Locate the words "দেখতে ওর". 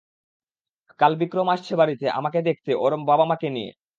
2.41-2.93